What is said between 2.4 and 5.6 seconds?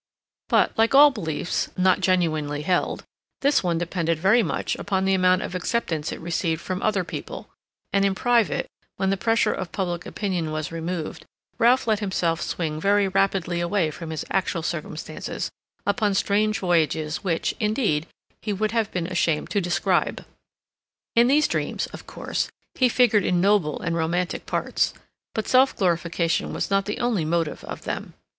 held, this one depended very much upon the amount of